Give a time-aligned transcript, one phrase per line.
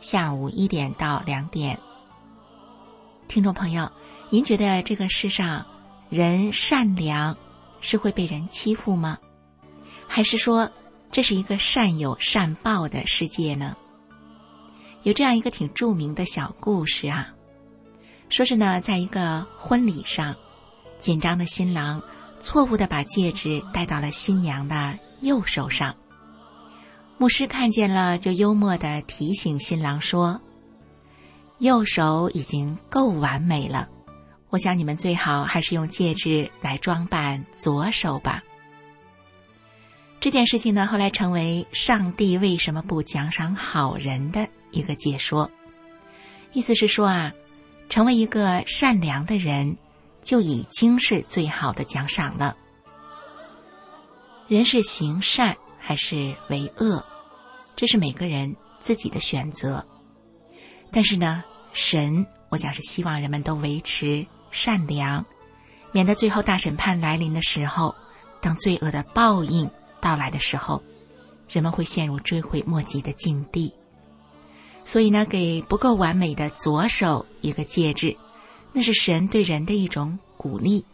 [0.00, 1.78] 下午一点到两点。
[3.28, 3.90] 听众朋友。
[4.28, 5.64] 您觉得这个世上，
[6.10, 7.36] 人善良
[7.80, 9.16] 是会被人欺负吗？
[10.08, 10.68] 还是说
[11.12, 13.76] 这是一个善有善报的世界呢？
[15.04, 17.28] 有这样一个挺著名的小故事啊，
[18.28, 20.34] 说是呢，在一个婚礼上，
[20.98, 22.02] 紧张的新郎
[22.40, 25.94] 错误的把戒指戴到了新娘的右手上。
[27.18, 30.40] 牧师看见了，就幽默的提醒新郎说
[31.58, 33.88] ：“右手已经够完美了。”
[34.50, 38.42] 我想你们最好还是用戒指来装扮左手吧。
[40.20, 45.50] 这件事情呢，后来成为上帝为什么不奖赏好人的一个解说。
[46.52, 47.32] 意思是说啊，
[47.88, 49.76] 成为一个善良的人，
[50.22, 52.56] 就已经是最好的奖赏了。
[54.48, 55.56] 人是行善
[55.86, 57.06] 还是为恶，
[57.76, 59.86] 这是每个人自己的选择。
[60.90, 64.26] 但是呢，神，我想是希望人们都维持。
[64.50, 65.24] 善良，
[65.92, 67.94] 免得最后大审判来临的时候，
[68.40, 69.70] 当罪恶的报应
[70.00, 70.82] 到来的时候，
[71.48, 73.72] 人们会陷入追悔莫及的境地。
[74.84, 78.16] 所以呢，给不够完美的左手一个戒指，
[78.72, 80.84] 那是神对人的一种鼓励，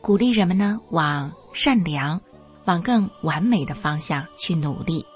[0.00, 2.20] 鼓励人们呢往善良、
[2.66, 5.06] 往更完美的方向去努力。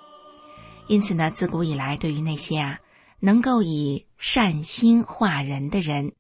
[0.89, 2.81] 因此呢，自古以来，对于那些啊
[3.19, 6.13] 能够以善心化人的人，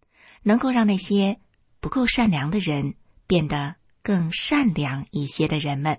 [0.42, 1.40] 能够让那些。
[1.82, 2.94] 不够善良的人
[3.26, 5.98] 变得更善良一些的人们，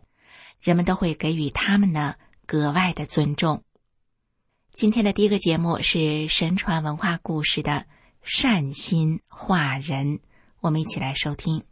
[0.59, 2.13] 人们都会给予他们呢
[2.45, 3.63] 格外的尊重。
[4.75, 7.87] 今天的第一个节目是神传文化故事的
[8.21, 10.19] 善心化人，
[10.59, 11.70] 我们一起来收听。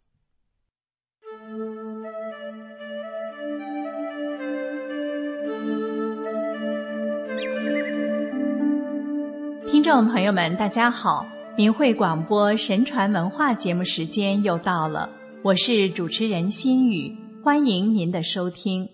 [9.70, 11.24] 听众朋友们，大家好。
[11.56, 15.08] 明慧广播神传文化节目时间又到了，
[15.44, 18.88] 我是主持人心雨，欢迎您的收听。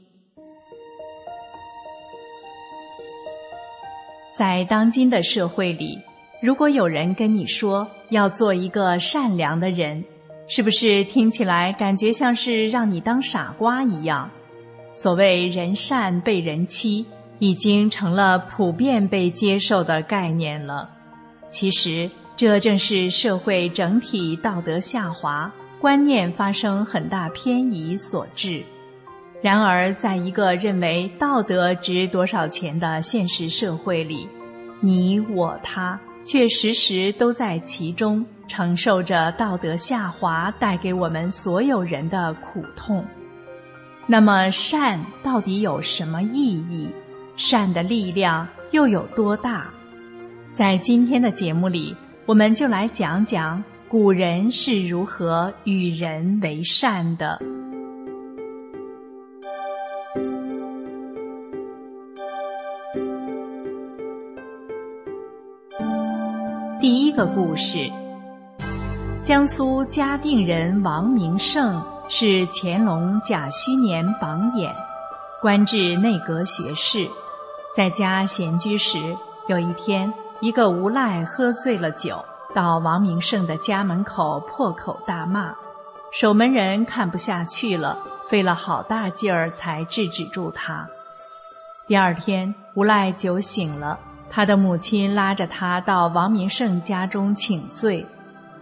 [4.36, 5.98] 在当今的社会里，
[6.42, 10.04] 如果有人跟你说要做一个善良的人，
[10.46, 14.30] 是不是听起来感觉像是让你当傻瓜一样？
[14.92, 17.06] 所谓人善被人欺，
[17.38, 20.90] 已经成了普遍被接受的概念了。
[21.50, 22.10] 其实。
[22.38, 28.62] 这正是社会整体道德下滑、观念发生很大偏移所致。
[29.40, 34.28] 然而，在一个认为道德值多少钱的现实社会里，
[34.82, 43.02] 你我他却时时都在其中承受着道德下滑带给我们所有人的苦痛。
[44.06, 46.90] 那么，善到底有什么意义？
[47.36, 49.66] 善的力量又有多大？
[50.52, 51.94] 在今天的节目里。
[52.26, 57.40] 我们就来讲讲古人是如何与人为善的。
[66.80, 67.88] 第一个故事：
[69.22, 74.74] 江苏嘉定人王明胜是乾隆甲戌年榜眼，
[75.40, 77.06] 官至内阁学士，
[77.76, 79.14] 在家闲居时，
[79.48, 80.10] 有一天。
[80.40, 85.54] 一个无赖喝醉了酒，到王明胜的家门口破口大骂，
[86.10, 90.86] 守门人看不下去了，费了好大劲儿才制止住他。
[91.86, 93.98] 第二天，无赖酒醒了，
[94.30, 98.06] 他的母亲拉着他到王明胜家中请罪，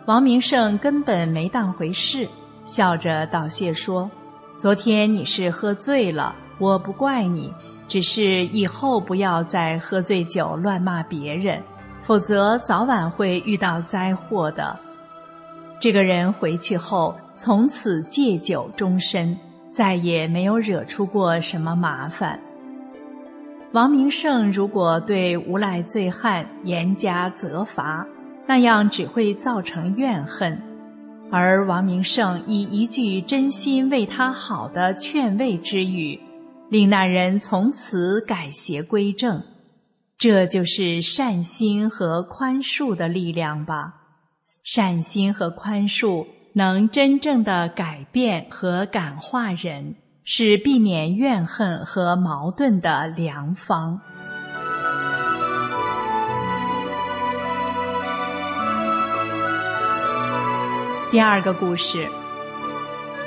[0.07, 2.29] 王明胜根本没当回事，
[2.65, 4.11] 笑着道谢说
[4.59, 7.55] ：“昨天你是喝醉了，我不怪你。”
[7.87, 11.63] 只是以后不要再喝醉酒乱骂别人，
[12.03, 14.77] 否则早晚会遇到灾祸的。
[15.81, 19.37] 这个人回去后，从此戒酒终身，
[19.71, 22.41] 再也没有惹出过什么麻烦。
[23.73, 28.07] 王明胜如果对无赖醉汉严加责罚，
[28.47, 30.57] 那样只会造成怨恨；
[31.31, 36.19] 而王明胜以一句真心为他好的劝慰之语。
[36.71, 39.43] 令那人从此改邪归正，
[40.19, 43.95] 这就是善心和宽恕的力量吧。
[44.65, 54.01] 善心和宽恕能真正的改变和感化人，是避免怨恨和矛盾的良方。
[61.11, 62.09] 第二个故事，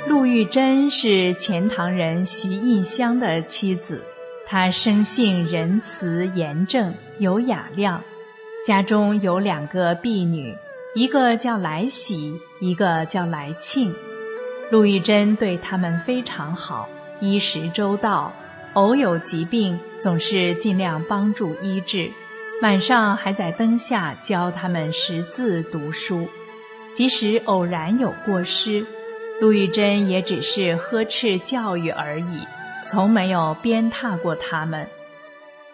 [0.08, 4.02] 陆玉珍是钱塘人徐印香的妻子，
[4.46, 8.02] 她生性仁慈严正，有雅量，
[8.64, 10.56] 家中有两个婢女，
[10.94, 13.92] 一个叫来喜，一个叫来庆。
[14.70, 16.88] 陆玉珍对他们非常好，
[17.20, 18.32] 衣食周到，
[18.72, 22.10] 偶有疾病，总是尽量帮助医治，
[22.62, 26.26] 晚上还在灯下教他们识字读书。
[26.94, 28.84] 即使偶然有过失，
[29.40, 32.40] 陆玉珍也只是呵斥教育而已，
[32.84, 34.84] 从没有鞭挞过他们。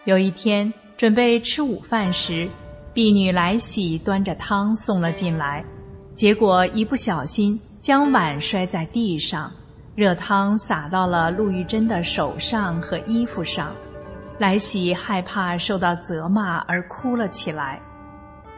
[0.03, 2.47] 有一天准备吃午饭时，
[2.93, 5.65] 婢女来喜端着汤送了进来，
[6.13, 9.51] 结果一不小心将碗摔在地上，
[9.95, 13.75] 热汤洒到了陆玉珍的手上和衣服上，
[14.37, 17.81] 来喜害怕受到责骂而哭了起来。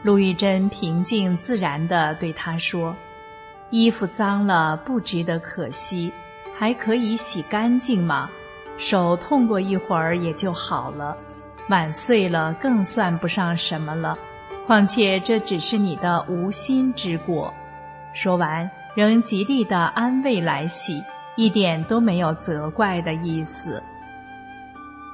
[0.02, 2.94] 陆玉珍平静自然地对他说
[3.70, 6.12] ：“衣服脏了不值得可惜，
[6.56, 8.30] 还可以洗干净吗？
[8.76, 11.16] 手痛过一会儿也就好了。
[11.68, 14.16] 碗碎了更算不上什么了，
[14.66, 17.52] 况且这只是你的无心之过。”
[18.14, 21.02] 说完，仍极力地安慰来喜，
[21.36, 23.82] 一点都没有责怪的意思。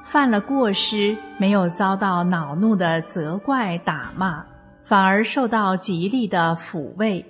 [0.03, 4.45] 犯了过失，没有遭到恼怒的责怪打骂。
[4.83, 7.25] 反而受到极力的抚慰，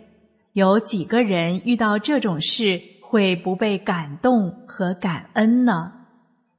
[0.56, 5.92] 有几个人遇到这种事会不被感动和感恩呢？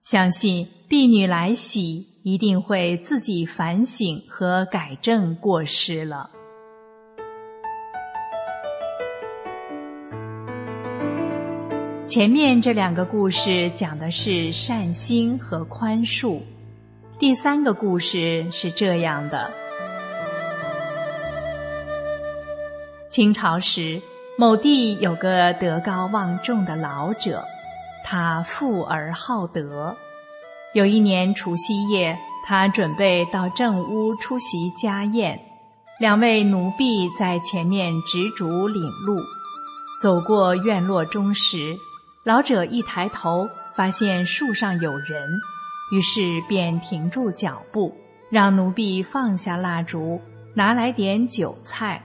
[0.02, 6.28] 相信婢女来喜一定会自己反省和改正过失了。
[12.06, 16.42] 前面这两个故事讲的是善心和宽恕，
[17.18, 19.50] 第三个故事是这样的。
[23.16, 23.98] 清朝时，
[24.36, 27.42] 某地有个德高望重的老者，
[28.04, 29.96] 他富而好德。
[30.74, 32.14] 有一年除夕夜，
[32.44, 35.40] 他准备到正屋出席家宴，
[35.98, 39.16] 两位奴婢在前面执烛领路。
[39.98, 41.74] 走过院落中时，
[42.22, 45.22] 老者一抬头，发现树上有人，
[45.90, 47.96] 于是便停住脚步，
[48.28, 50.20] 让奴婢放下蜡烛，
[50.52, 52.02] 拿来点酒菜。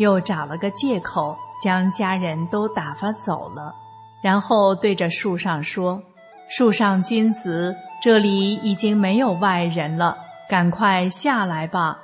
[0.00, 3.74] 又找了个借口，将家人都打发走了，
[4.22, 6.02] 然后对着树上说
[6.48, 10.16] ：“树上君子，这里已经没有外人了，
[10.48, 11.98] 赶快下来吧。”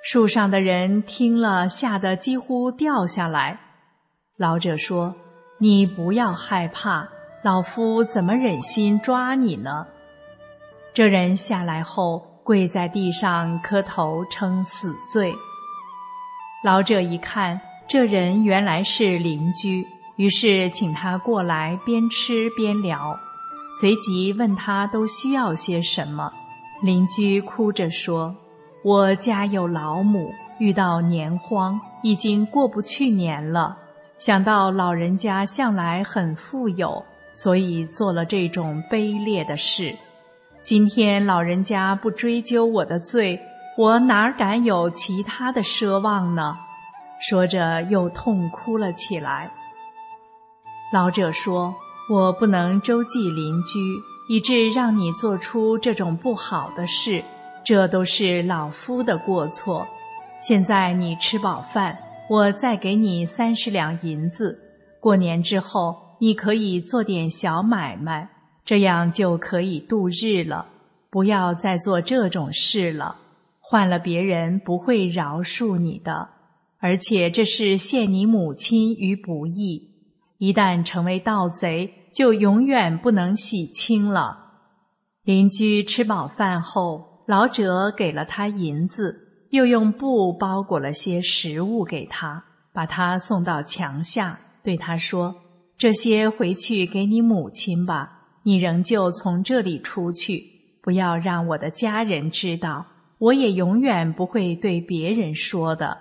[0.00, 3.58] 树上的人听了，吓得几乎掉下来。
[4.36, 5.12] 老者说
[5.58, 7.08] ：“你不要害怕，
[7.42, 9.88] 老夫怎么忍心抓你呢？”
[10.94, 15.34] 这人下来后，跪在地上磕头称死罪。
[16.64, 23.16] 老者一看，这人原来是邻居，于是请他过来，边吃边聊。
[23.80, 26.32] 随即问他都需要些什么。
[26.82, 28.34] 邻居哭着说
[28.82, 33.76] ：“我家有老母，遇到年荒，已经过不去年了。
[34.18, 37.04] 想到老人家向来很富有，
[37.34, 39.94] 所以做了这种卑劣的事。
[40.60, 43.40] 今天老人家不追究我的罪。”
[43.78, 46.58] 我哪敢有其他的奢望呢？
[47.20, 49.48] 说着又痛哭了起来。
[50.92, 51.72] 老者说
[52.10, 53.78] ：“我不能周济邻居，
[54.28, 57.22] 以致让你做出这种不好的事，
[57.64, 59.86] 这都是老夫的过错。
[60.42, 61.96] 现在你吃饱饭，
[62.28, 64.58] 我再给你三十两银子。
[64.98, 68.28] 过年之后，你可以做点小买卖，
[68.64, 70.66] 这样就可以度日了。
[71.10, 73.14] 不要再做这种事了。”
[73.70, 76.30] 换了别人不会饶恕你的，
[76.78, 79.90] 而且这是陷你母亲于不义。
[80.38, 84.38] 一旦成为盗贼，就永远不能洗清了。
[85.22, 89.14] 邻居吃饱饭后，老者给了他银子，
[89.50, 95.34] 又用布包裹了些食物给他，把他送到墙下，对他说
[95.76, 100.42] ：“这些回去给你母亲吧，你仍旧从这里出去，
[100.80, 102.86] 不要让我的家人知道。”
[103.18, 105.98] 我也永远不会对别人说的。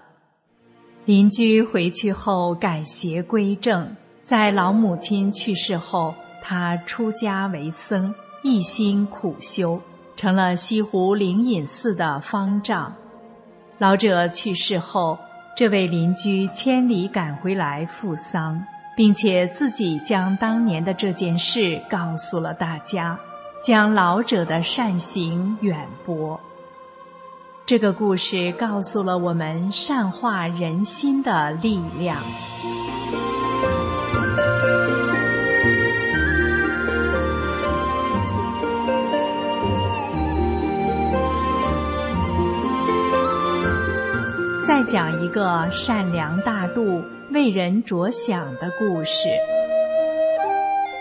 [1.05, 9.81] 邻居回去后改邪归正，在老母亲去世后，他出家为僧，一心苦修，
[10.15, 12.93] 成了西湖灵隐寺的方丈。
[13.77, 15.17] 老者去世后，
[15.55, 18.61] 这位邻居千里赶回来赴丧，
[18.95, 23.17] 并且自己将当年的这件事告诉了大家，
[23.63, 26.39] 将老者的善行远播。
[27.67, 32.17] 这个故事告诉了我们善化人心的力量。
[44.65, 49.27] 再讲一个善良大度、为人着想的故事。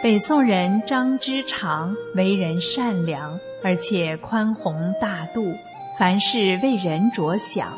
[0.02, 5.54] 北宋人张之常为人善良，而且宽宏大度。
[5.98, 7.72] 凡事为人着想，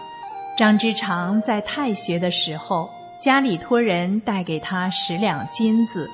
[0.56, 6.10] 张之常在太学的时候，家里托人带给他十两金子，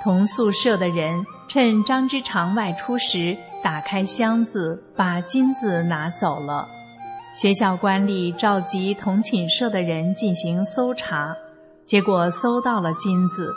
[0.00, 6.68] 同宿舍的人趁张之常外出时，打开箱子把金子拿走了。
[7.34, 11.36] 学校官吏召集同寝舍的人进行搜查，
[11.84, 13.52] 结果搜到了金子。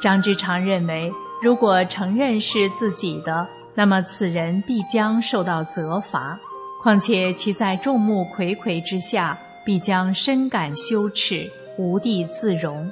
[0.00, 6.38] 张之常认为，如果承认是自己的，那么此人必将受到责罚。
[6.84, 12.86] 况且其在众目睽睽之下，必将深感羞耻，无地自容。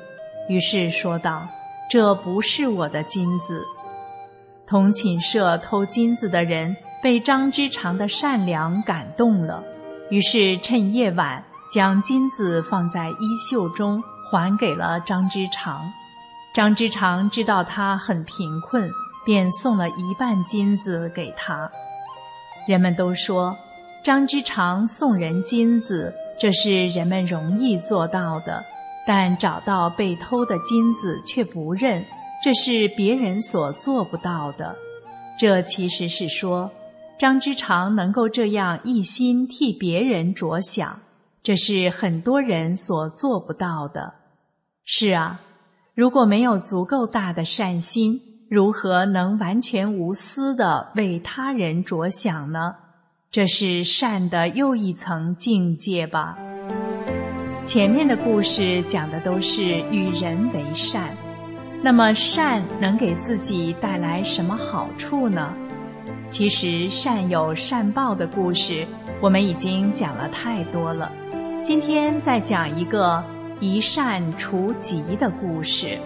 [0.48, 1.46] 于是说道
[1.92, 3.62] ：“这不是我的金子。”
[4.66, 9.62] 同寝舍偷金子的人被张之常的善良感动了，
[10.08, 15.82] 于是趁夜晚将金子放在衣袖中，还给了张之常。
[16.54, 18.90] 张之常知道他很贫困，
[19.22, 21.70] 便送了一半金子给他。
[22.66, 23.54] 人们都说。
[24.02, 28.64] 张之常送人金子，这是人们容易做到的，
[29.06, 32.04] 但找到被偷的金子却不认，
[32.42, 34.74] 这是别人所做不到的。
[35.38, 36.68] 这其实是说，
[37.16, 40.98] 张之常能够这样一心替别人着想，
[41.40, 44.14] 这是很多人所做不到的。
[44.84, 45.40] 是啊，
[45.94, 52.74] 如果没有足够大的善心，如何能完全无私的为他人着想呢？
[53.32, 56.36] 这是善的又一层境界吧。
[57.64, 61.16] 前面的故事讲的都是与人为善，
[61.82, 65.50] 那么善能给自己带来什么好处呢？
[66.28, 68.86] 其实善有善报的故事，
[69.18, 71.10] 我们已经讲了太多了。
[71.64, 73.24] 今天再讲一个
[73.60, 75.98] 一善除疾的故事。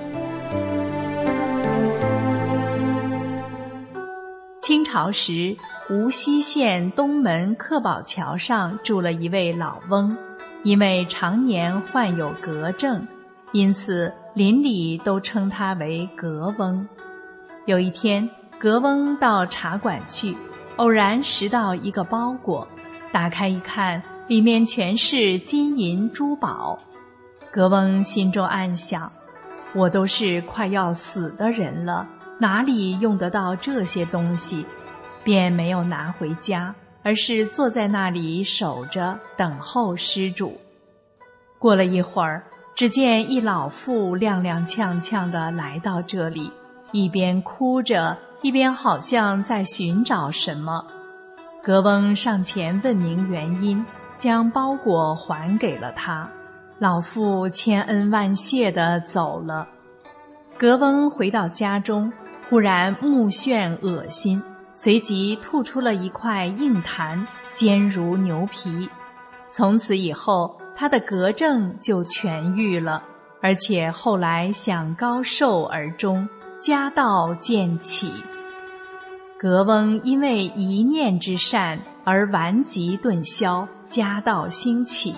[4.61, 5.56] 清朝时。
[5.88, 10.16] 无锡县东门克宝桥上住了一位老翁，
[10.64, 13.07] 因为常年患有嗝症，
[13.52, 16.85] 因此邻里都称他为嗝翁。
[17.66, 18.28] 有一天，
[18.61, 20.37] 嗝翁到茶馆去，
[20.75, 22.66] 偶然拾到一个包裹，
[23.12, 26.76] 打开一看，里面全是金银珠宝。
[27.52, 29.12] 格翁心中暗想：
[29.73, 32.09] 我都是快要死的人了，
[32.40, 34.66] 哪里用得到这些东西？
[35.26, 40.56] 便没有拿回家，而是坐在那里守着，等候施主。
[41.59, 42.45] 过了一会儿，
[42.76, 46.52] 只见一老妇踉踉跄跄地来到这里，
[46.92, 50.87] 一边哭着，一边好像在寻找什么。
[51.61, 53.85] 格翁上前问明原因，
[54.16, 56.30] 将包裹还给了他。
[56.78, 59.66] 老妇千恩万谢地走了。
[60.56, 62.12] 格翁回到家中，
[62.49, 64.40] 忽然目眩恶心。
[64.76, 68.88] 随即吐出了一块硬痰，坚如牛皮。
[69.50, 73.02] 从此以后，他的嗝症就痊愈了，
[73.40, 76.28] 而且后来享高寿而终，
[76.61, 78.12] 家道渐起。
[79.38, 85.14] 格翁因为一念之善而顽疾顿消，家道兴起。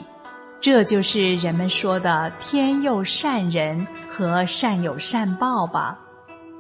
[0.61, 5.99] 这就是人们说的“天佑善人”和“善有善报”吧。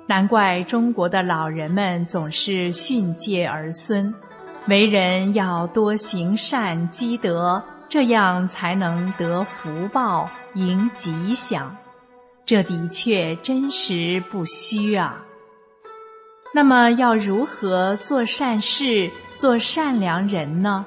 [0.08, 4.10] 难怪中国的老人们总是训诫儿孙，
[4.66, 11.76] 为人要多行善积德，这样才能得福报、迎吉祥。
[12.46, 15.22] 这的确真实不虚啊。
[16.54, 20.86] 那么要如何做善事、做善良人呢？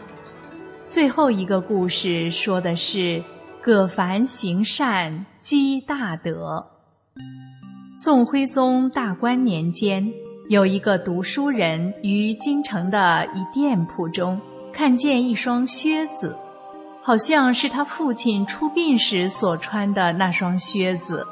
[0.88, 3.24] 最后一个故事说的是：
[3.62, 6.66] 葛凡行善积大德。
[7.94, 10.10] 宋徽宗大观年间，
[10.48, 14.40] 有一个读书人于京城的一店铺中
[14.72, 16.38] 看见一双靴子，
[17.02, 21.28] 好像是他父亲出殡时所穿的那双靴子。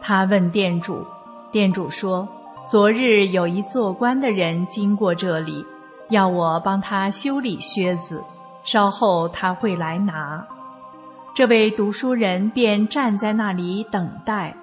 [0.00, 1.04] 他问店主，
[1.52, 2.26] 店主说
[2.66, 5.62] ：“昨日有一做官的人经过这里，
[6.08, 8.24] 要我帮他修理靴子，
[8.64, 10.42] 稍后他会来拿。
[11.34, 14.56] 这位读书人便站在那里等待。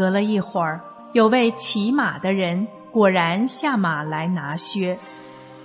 [0.00, 0.80] 隔了一会儿，
[1.12, 4.96] 有位骑马的人果然下马来拿靴。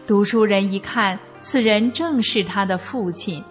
[0.05, 3.41] 读书人一看，此人正是他的父亲。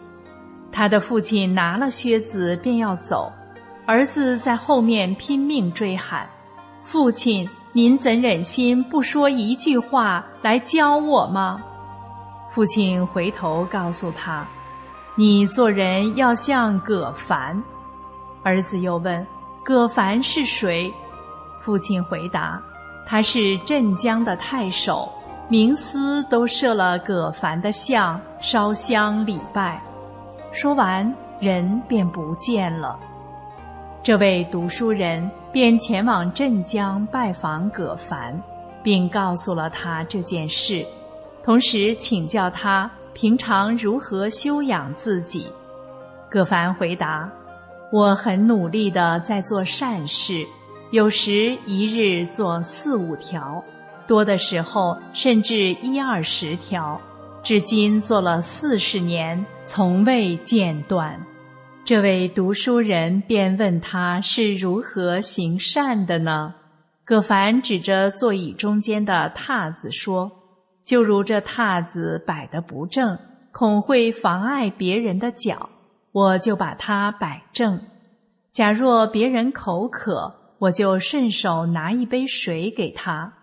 [0.71, 3.33] 他的父亲拿了靴子便要走，
[3.87, 6.29] 儿子在后面拼命追喊
[6.85, 11.65] ：“父亲！”您怎忍心不说一句话来教我吗？
[12.47, 14.47] 父亲回头告诉他
[15.17, 17.59] ：“你做人要像葛凡。”
[18.45, 19.27] 儿子又问
[19.65, 20.93] ：“葛凡是谁？”
[21.59, 22.63] 父亲回答
[23.07, 25.11] ：“他是镇江的太守，
[25.51, 29.83] 冥司都设了葛凡的像，烧香礼拜。”
[30.53, 32.99] 说完，人便不见了。
[34.03, 38.39] 这位读书人便前往镇江拜访葛凡，
[38.83, 40.85] 并告诉了他这件事，
[41.43, 45.51] 同时请教他平常如何修养自己。
[46.29, 47.31] 葛凡回答
[47.95, 50.45] ：“我很努力的在做善事，
[50.91, 53.63] 有时一日做四五条，
[54.05, 57.01] 多的时候甚至一二十条，
[57.41, 61.25] 至今做了四十年，从未间断。”
[61.87, 66.53] 这位读书人便问他是如何行善的呢？
[67.05, 70.33] 葛凡指着座椅中间的榻子说
[70.85, 73.17] ：“就如这榻子摆得不正，
[73.53, 75.71] 恐会妨碍别人的脚，
[76.15, 77.79] 我就把它摆正。
[78.53, 83.35] 假若别人口渴，我就顺手拿一杯水给他。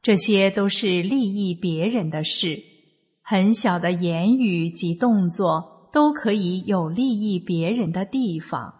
[0.00, 2.58] 这些都是利益别人的事，
[3.22, 8.72] 很小的言语及动作。”都可以有利益别人的地方，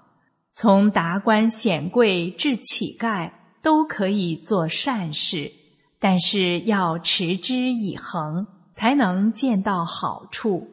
[0.53, 5.51] 从达官显贵至乞丐，都可以做善事，
[5.99, 10.69] 但是要持之以恒，才能见到好处。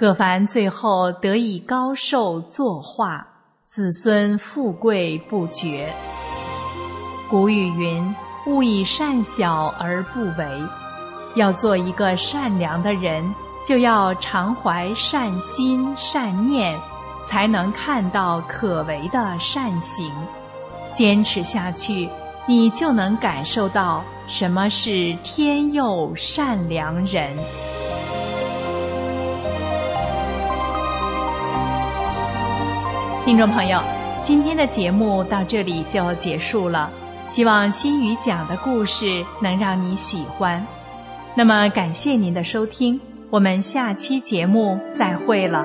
[0.00, 3.26] 葛凡最后得以高寿作画，
[3.66, 5.92] 子孙富贵不绝。
[7.28, 8.14] 古语云
[8.48, 10.62] ：“勿以善小而不为。”
[11.36, 13.22] 要做一个善良的人。
[13.62, 16.80] 就要常怀善心善念，
[17.22, 20.10] 才能看到可为的善行。
[20.94, 22.08] 坚持下去，
[22.48, 27.36] 你就能感受到什么是天佑善良人。
[33.30, 33.80] 听众朋友，
[34.24, 36.90] 今天的节目到这里就结束了，
[37.28, 40.66] 希望心语讲的故事能让你喜欢。
[41.36, 43.00] 那么，感谢您的收听。
[43.30, 45.64] 我们下期节目再会了。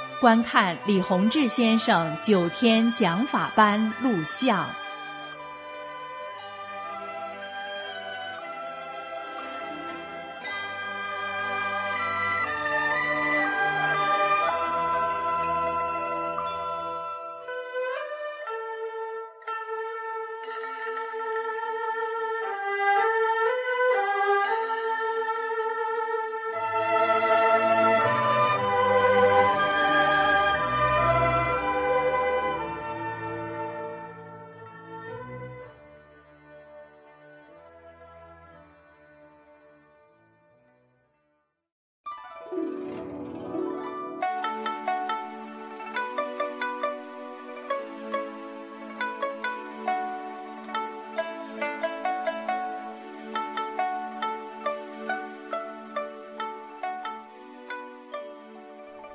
[0.21, 4.69] 观看李洪志先生九天讲法班录像。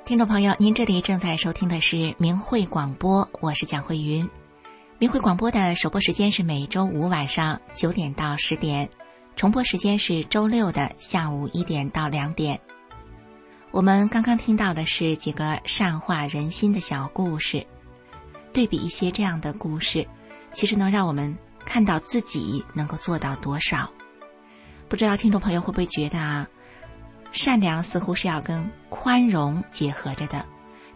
[0.07, 4.29] 听众朋友，您这里正在收听的是明慧广播，我是蒋慧云。
[4.99, 8.89] 明慧广播的首播时间是每周五晚上九点到十点，
[9.35, 12.57] 重播时间是周六的下午一点到两点。
[13.71, 17.67] 我们刚刚听到的是几个善化人心的小故事，
[18.53, 20.07] 对比一些这样的故事，
[20.53, 23.91] 其实能让我们看到自己能够做到多少。
[24.87, 26.47] 不知道听众朋友会不会觉得啊？
[27.31, 30.45] 善良似乎是要跟宽容结合着的，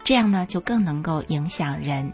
[0.02, 2.12] 这样呢就更能够影响人。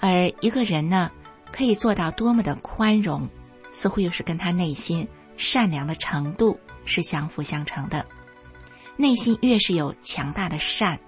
[0.00, 1.10] 而一个人呢，
[1.50, 3.28] 可以做到多么的宽容，
[3.72, 5.06] 似乎又是跟他内心
[5.36, 8.04] 善良的程度是相辅相成的。
[8.96, 10.98] 内心越是有强大的善，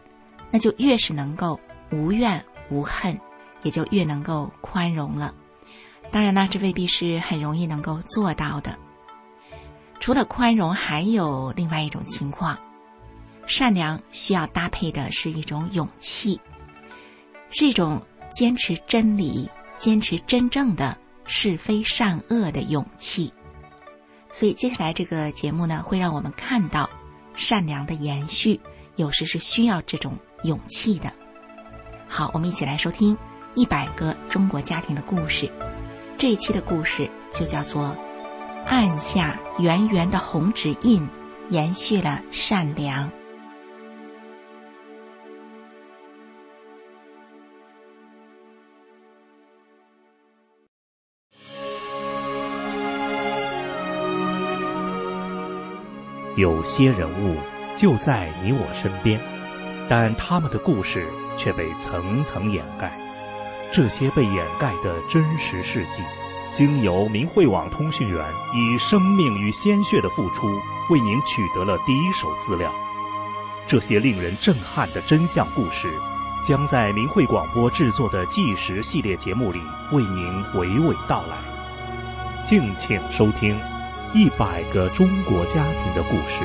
[0.50, 3.18] 那就越是能够无怨无恨，
[3.62, 5.34] 也就越能够宽容了。
[6.10, 8.78] 当然了，这未必是很容易能够做到的。
[10.00, 12.58] 除了宽容，还有另外一种情况：
[13.46, 16.38] 善良需要搭配的是一种勇气，
[17.50, 23.32] 是一种坚持真理、坚持真正的是非善恶的勇气。
[24.30, 26.90] 所以，接下来这个节目呢，会让我们看到
[27.34, 28.60] 善良的延续，
[28.96, 31.10] 有时是需要这种勇气的。
[32.08, 33.16] 好，我们一起来收听
[33.54, 35.50] 一百个中国家庭的故事。
[36.18, 37.96] 这一期的故事就叫做。
[38.66, 41.06] 按下圆圆的红指印，
[41.48, 43.10] 延续了善良。
[56.36, 57.36] 有些人物
[57.76, 59.20] 就在你我身边，
[59.88, 62.90] 但他们的故事却被层层掩盖。
[63.72, 66.02] 这些被掩盖的真实事迹。
[66.56, 70.46] 经由明慧网通讯员以生命与鲜血的付出，
[70.88, 72.72] 为您取得了第一手资料。
[73.66, 75.92] 这些令人震撼的真相故事，
[76.46, 81.36] 将在明慧广播制作的纪实系列节目里为您娓娓道来。
[82.46, 83.56] 敬请收听
[84.14, 86.44] 《一百个中国家庭的故事》。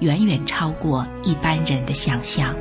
[0.00, 2.54] 远远超过一般人的想象。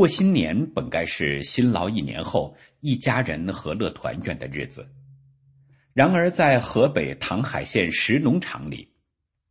[0.00, 4.90] 过新年本该是辛劳一年后一家人和乐团圆的日子，
[5.92, 8.90] 然而在河北唐海县石农场里，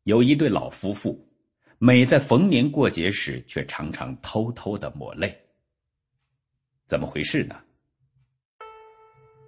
[0.05, 1.23] 有一对老夫妇，
[1.77, 5.39] 每在逢年过节时，却常常偷偷的抹泪。
[6.87, 7.55] 怎么回事呢？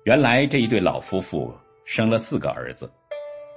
[0.04, 1.52] 原来这一对老夫妇
[1.84, 2.88] 生了四个儿子，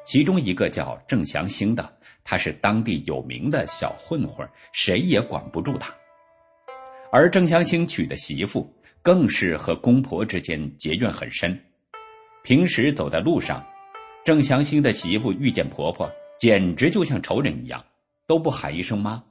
[0.02, 5.94] 其中一个叫郑祥兴的，他是当地有名的小混混，谁也管不住他。
[7.16, 8.68] 而郑祥兴娶的媳妇
[9.00, 11.56] 更是和公婆之间结怨很深，
[12.42, 13.64] 平时走在路上，
[14.24, 17.80] 郑祥兴的媳妇遇见婆婆，简直就像仇人一样，
[18.26, 19.22] 都不喊一声妈。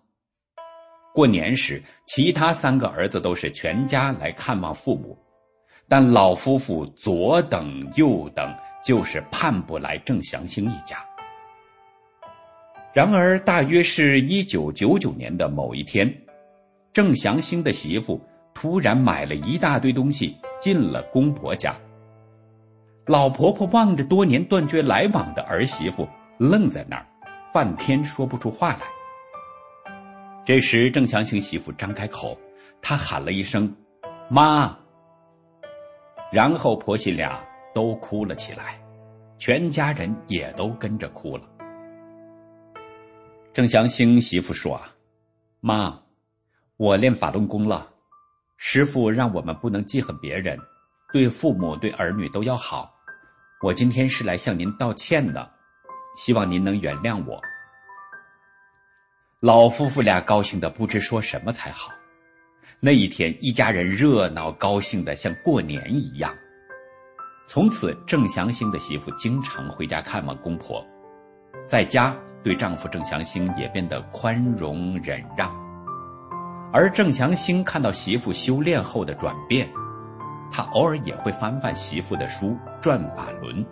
[1.13, 5.17] 过年时，其他三个儿子都是全家来看望父母，
[5.89, 8.49] 但老夫妇左等右等，
[8.81, 11.05] 就是盼不来郑祥兴一家。
[12.93, 16.09] 然而，大约是一九九九年的某一天。
[16.93, 18.21] 郑祥兴的媳妇
[18.53, 21.75] 突然买了一大堆东西进了公婆家，
[23.07, 27.05] 老婆婆望着多年断绝来往的儿媳妇，愣在那儿，
[27.51, 28.81] 半天说不出话来。
[30.45, 32.37] 这时，郑祥兴媳妇张开口，
[32.79, 33.75] 她喊了一声
[34.29, 34.77] “妈”，
[36.31, 38.79] 然后婆媳俩都哭了起来，
[39.39, 41.43] 全家人也都跟着哭了。
[43.51, 44.93] 郑祥兴媳妇说：“啊，
[45.59, 45.99] 妈。”
[46.83, 47.89] 我练法轮功了，
[48.57, 50.59] 师傅让我们不能记恨别人，
[51.13, 52.93] 对父母对儿女都要好。
[53.61, 55.49] 我今天是来向您道歉的，
[56.17, 57.41] 希望您能原谅我。
[59.39, 61.89] 老夫妇俩高兴的不知说什么才好。
[62.81, 66.35] 那一天，一家人热闹高兴的像过年一样。
[67.47, 70.85] 从此，郑祥兴的媳妇经常回家看望公婆，
[71.65, 75.62] 在家对丈夫郑祥兴也变得宽容忍让。
[76.75, 79.71] 而郑祥兴看到媳妇修炼后的转变，
[80.51, 82.47] 他偶尔也会翻翻媳妇的书
[82.81, 83.63] 《转法轮》，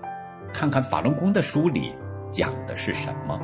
[0.53, 1.91] 看看法轮功的书里
[2.31, 3.39] 讲的是什么。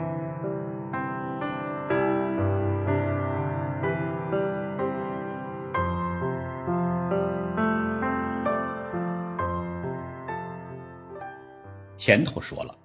[11.96, 12.78] 前头说了，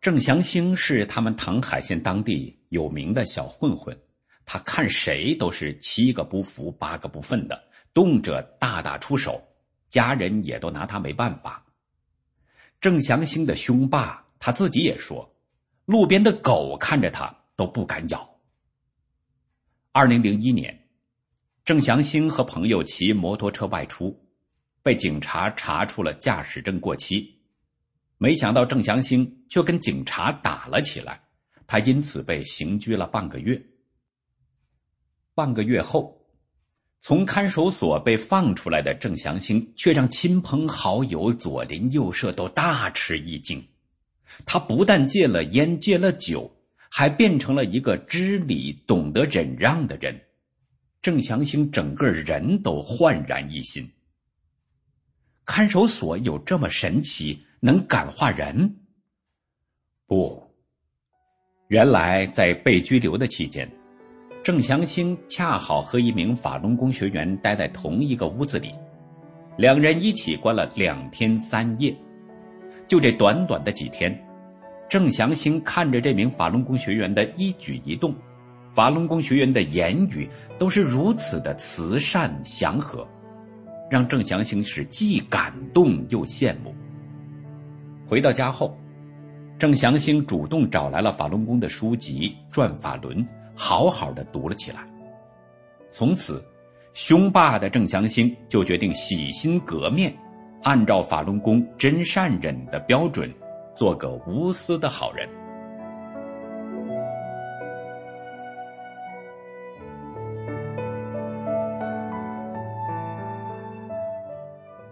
[0.00, 3.94] 郑祥兴是他们唐海县当地有名的小混混。
[4.52, 7.58] 他看谁都是七个不服八个不忿的，
[7.94, 9.42] 动辄大打出手，
[9.88, 11.64] 家人也都拿他没办法。
[12.78, 15.34] 郑祥兴的凶霸，他自己也说，
[15.86, 18.28] 路边的狗看着他都不敢咬。
[19.90, 20.86] 二零零一年，
[21.64, 24.22] 郑祥兴和朋友骑摩托车外出，
[24.82, 27.40] 被警察查出了驾驶证过期，
[28.18, 31.22] 没想到郑祥兴却跟警察打了起来，
[31.66, 33.58] 他因此被刑拘了半个月。
[35.34, 36.26] 半个月后，
[37.00, 43.66] 从看守所被放出来的郑祥兴，却让亲朋好友左邻右舍都大吃一惊。
[44.44, 46.54] 他不但戒了烟，戒了酒，
[46.90, 50.20] 还变成了一个知礼、懂得忍让的人。
[51.00, 53.90] 郑祥兴整个人都焕然一新。
[55.44, 58.76] 看守所有这么神奇，能感化人？
[60.06, 60.54] 不，
[61.68, 63.68] 原来在被拘留的期间。
[64.42, 68.74] 郑祥兴恰好和一名法轮功学员待在同一个屋子里，
[69.56, 71.96] 两人一起关了两天三夜。
[72.88, 74.12] 就这短短的几天，
[74.88, 78.12] 郑祥兴看着这名法轮功学员的一举一动，
[78.74, 80.28] 法轮功学员的言语
[80.58, 83.06] 都是如此的慈善祥和，
[83.88, 86.74] 让郑祥兴是既感动又羡慕。
[88.08, 88.76] 回到家后，
[89.56, 93.16] 郑祥兴主动找来了法轮功的书籍《转法轮》。
[93.54, 94.86] 好好的读了起来，
[95.90, 96.42] 从此，
[96.94, 100.14] 凶霸的郑祥兴就决定洗心革面，
[100.62, 103.32] 按照法轮功真善忍的标准，
[103.74, 105.28] 做个无私的好人。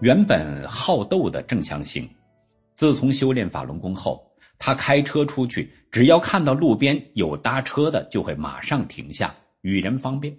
[0.01, 2.09] 原本好斗的郑祥兴，
[2.75, 4.25] 自从修炼法轮功后，
[4.61, 10.39] 他开车出去，只要看到路边有搭车的，就会马上停下，与人方便。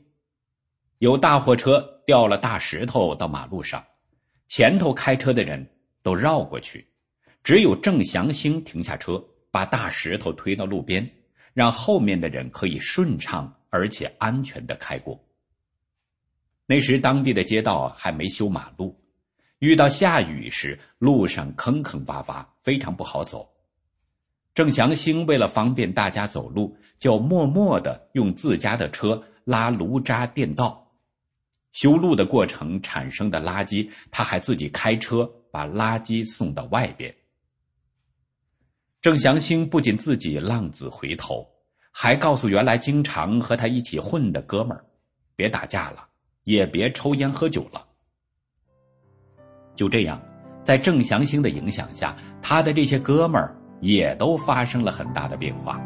[1.00, 3.84] 有大货车掉了大石头到马路上，
[4.48, 5.68] 前头开车的人
[6.04, 6.88] 都绕过去，
[7.44, 11.10] 只有郑祥兴停下车，把大石头推到路边，
[11.56, 15.20] 让后面的人可以顺畅而且安全的开过。
[16.68, 18.96] 那时当地的街道还没修马路。
[19.58, 23.51] 遇到下雨时，路上坑坑洼洼，非常不好走。
[24.54, 30.92] 郑祥兴为了方便大家走路，就默默的用自家的车拉炉渣垫道。
[31.72, 37.16] 修路的过程产生的垃圾，他还自己开车把垃圾送到外边。
[39.02, 41.48] 郑祥兴不仅自己浪子回头，
[41.92, 44.86] 还告诉原来经常和他一起混的哥们儿
[45.34, 46.06] ：“别打架了，
[46.44, 47.88] 也别抽烟喝酒了。”
[49.74, 50.22] 就这样，
[50.66, 55.82] 在郑祥兴的影响下，他的这些哥们儿也都发生了很大的变化。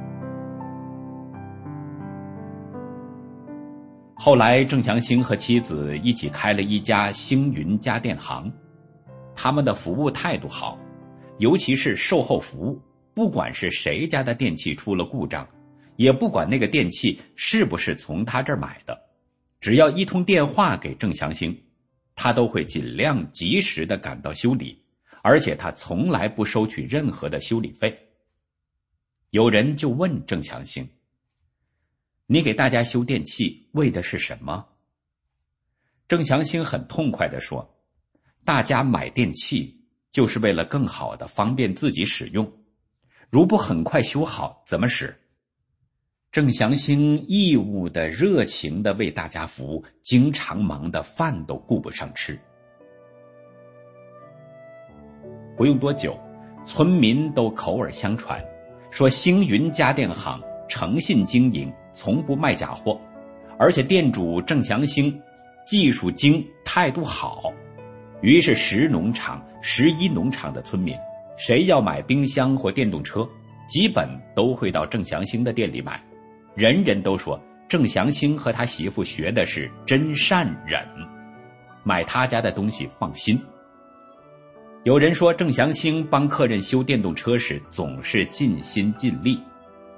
[4.14, 8.52] 后来，郑祥兴和妻子一起开了一家星云家电行，
[9.36, 10.80] 他们的服务态度好，
[11.40, 12.82] 尤其是售后服务，
[13.14, 15.48] 不管是谁家的电器出了故障，
[15.96, 18.98] 也不管那个电器是不是从他这儿买的，
[19.60, 21.56] 只要一通电话给郑祥兴。
[22.18, 24.82] 他都会尽量及时的赶到修理，
[25.28, 27.98] 而且他从来不收取任何的修理费。
[29.32, 30.88] 有人就问郑强兴
[32.28, 34.64] ：“你给大家修电器为的是什么？”
[36.08, 37.76] 郑强兴很痛快的说
[38.46, 42.64] ：“大家买电器就是为了更好的方便自己使用，
[43.32, 45.20] 如不很快修好，怎么使？”
[46.32, 52.40] 郑祥兴义务的、热情的为大家服务，经常忙得饭都顾不上吃。
[55.56, 56.20] 不用多久，
[56.66, 58.44] 村民都口耳相传，
[58.92, 63.00] 说星云家电行诚信经营，从不卖假货，
[63.58, 65.22] 而且店主郑祥兴
[65.66, 67.54] 技术精，态度好。
[68.22, 70.96] 于是十农场、十一农场的村民，
[71.38, 73.28] 谁要买冰箱或电动车，
[73.68, 76.02] 基本都会到郑祥兴的店里买。
[76.56, 80.84] 人人都说郑祥兴和他媳妇学的是真善忍，
[81.84, 83.40] 买他家的东西放心。
[84.86, 89.42] 有人说郑祥兴帮客人修电动车时总是尽心尽力，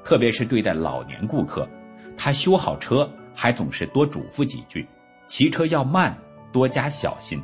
[0.01, 1.67] 特别是对待老年顾客，
[2.15, 4.87] 他修好车还总是多嘱咐几句，
[5.27, 6.17] 骑车要慢，
[6.53, 7.37] 多加小心，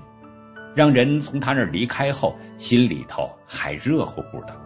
[0.74, 4.58] 让人从他那儿离开后心里头还热乎乎的。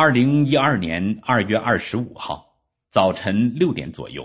[0.00, 2.56] 二零一二年二月二十五号
[2.88, 4.24] 早晨六点左右，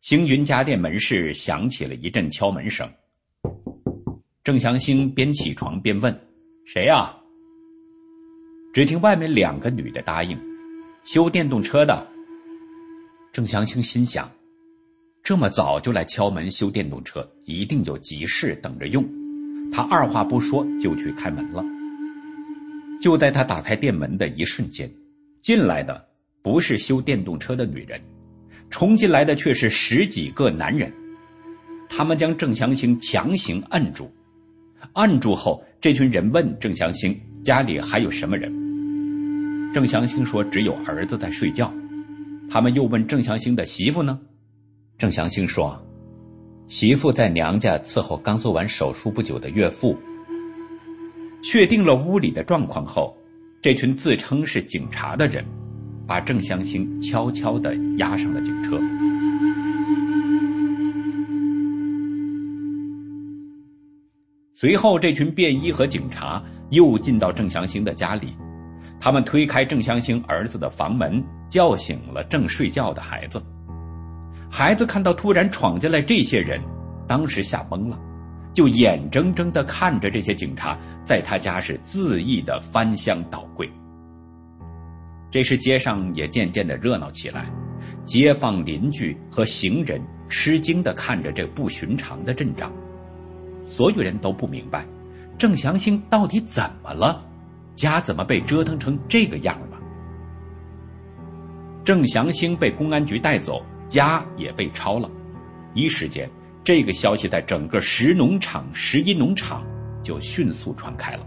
[0.00, 2.88] 星云家电门市响起了一阵敲门声。
[4.44, 6.16] 郑祥兴边起床边问
[6.64, 7.12] ：“谁呀？”
[8.72, 10.38] 只听外面两个女的答应
[11.02, 12.06] ：“修电动车的。”
[13.34, 14.30] 郑祥兴心想：
[15.20, 19.04] 这么早就来敲门修电动车，一定有急事等着用。
[19.72, 21.64] 他二话不说就去开门了。
[23.00, 24.90] 就在他打开店门的一瞬间，
[25.42, 26.04] 进来的
[26.42, 28.00] 不是修电动车的女人，
[28.70, 30.92] 冲进来的却是十几个男人。
[31.88, 34.10] 他们将郑祥兴强行摁住，
[34.92, 38.52] 按住后，这群人问郑祥兴家里还有什么人。
[39.72, 41.72] 郑祥兴说只有儿子在睡觉。
[42.48, 44.18] 他们又问郑祥兴的媳妇呢？
[44.98, 45.80] 郑祥兴说，
[46.66, 49.96] 媳妇在娘家伺候刚做完手术不久的岳父。
[51.42, 53.16] 确定了屋里的状况后，
[53.62, 55.44] 这群自称是警察的人，
[56.06, 58.78] 把郑祥兴悄悄地押上了警车。
[64.54, 68.34] 随后，这群便衣和警察又进到郑祥兴的家里，
[68.98, 73.42] 他们推开郑祥兴儿子的房门，叫醒了正睡觉的孩子。
[74.50, 76.58] 孩子看到突然闯进来这些人，
[77.06, 78.00] 当时吓懵了。
[78.56, 83.70] 就眼睁睁的看着这些警察在他家是恣意的翻箱倒柜。
[85.30, 87.52] 这时街上也渐渐的热闹起来，
[88.06, 90.00] 街坊邻居和行人
[90.30, 92.72] 吃惊的看着这不寻常的阵仗。
[93.62, 94.86] 所有人都不明白，
[95.36, 97.22] 郑祥兴到底怎么了？
[97.74, 99.76] 家怎么被折腾成这个样了？
[101.84, 105.10] 郑祥兴被公安局带走，家也被抄了。
[105.74, 106.26] 一时间，
[106.66, 109.64] 这个消息在整个石农场、石一农场
[110.02, 111.24] 就迅速传开了。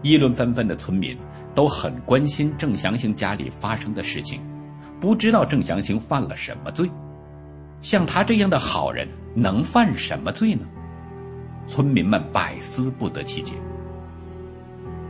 [0.00, 1.14] 议论纷纷的村民
[1.54, 4.40] 都很关心郑祥兴家里发生的事情，
[4.98, 6.90] 不知道郑祥兴犯了什么罪。
[7.82, 10.66] 像他这样的好人，能犯什么罪呢？
[11.68, 13.52] 村民们百思不得其解。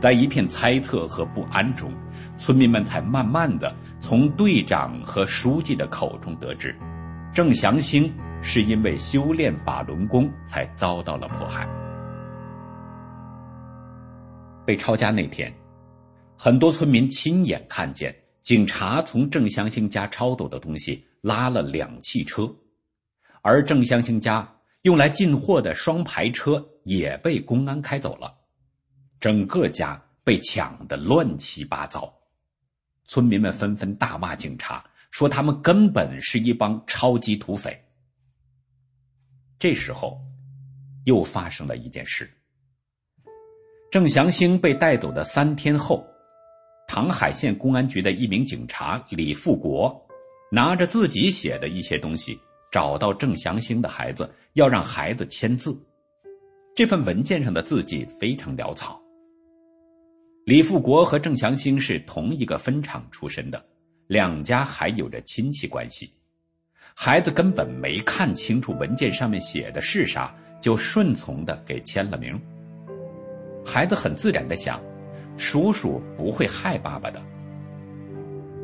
[0.01, 1.89] 在一片猜测和不安中，
[2.37, 6.75] 村民们才慢慢的从队长和书记的口中得知，
[7.33, 8.13] 郑祥兴
[8.47, 11.67] 是因为修炼法轮功才遭到了迫害。
[14.65, 15.51] 被抄家那天，
[16.37, 22.47] 很多村民亲眼看见警察从郑祥兴家抄走的东西拉了两汽车，
[23.41, 24.47] 而郑祥兴家
[24.83, 28.31] 用来进货的双排车也被公安开走了。
[29.19, 32.13] 整个家被抢得乱七八糟，
[33.05, 37.81] 村民们纷纷大骂警察，说他们根本是一帮超级土匪。
[39.57, 40.19] 这时候，
[41.05, 42.29] 又发生了一件事。
[43.91, 46.05] 郑祥兴被带走的三天后，
[46.87, 50.05] 唐海县公安局的一名警察李富国，
[50.51, 52.37] 拿着自己写的一些东西，
[52.71, 55.75] 找到郑祥兴的孩子，要让孩子签字。
[56.75, 59.01] 这份文件上的字迹非常潦草。
[60.45, 63.65] 李富国和郑祥兴是同一个分厂出身的，
[64.07, 66.11] 两家还有着亲戚关系。
[66.97, 72.39] 孩子根本没看清楚文件上面写的是啥，就顺从的给签了名。
[73.65, 74.81] 孩子很自然的想，
[75.37, 77.21] 叔叔不会害爸爸的。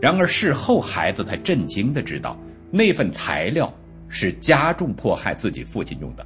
[0.02, 2.36] 然而事后，孩子才震惊的知道，
[2.72, 3.72] 那份材料
[4.08, 6.26] 是加重迫害自己父亲用的。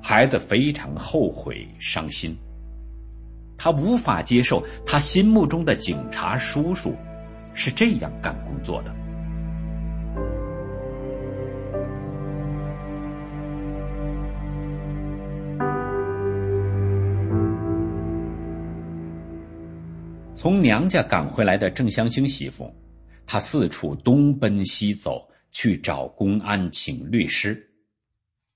[0.00, 2.34] 孩子非常后悔、伤心。
[3.58, 6.94] 他无法接受他心目中的警察叔叔
[7.54, 8.94] 是这样干工作的。
[20.36, 22.70] 从娘家赶回来的郑香星媳妇，
[23.26, 27.66] 她四处东奔西走去找公安请律师。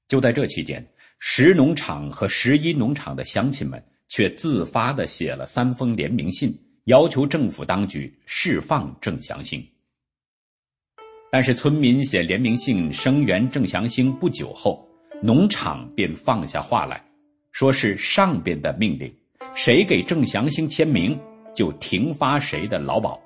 [0.06, 0.86] 就在这期间，
[1.18, 3.82] 石农场和十一农场的乡亲们。
[4.12, 6.52] 却自发的写了三封联名信，
[6.86, 9.64] 要求政府当局释放郑祥兴。
[11.30, 14.84] 但是村民写联名信声援郑祥兴不久后，
[15.22, 17.00] 农场便放下话来，
[17.52, 19.14] 说是上边的命令，
[19.54, 21.16] 谁给郑祥兴签名，
[21.54, 23.20] 就停发谁的劳保。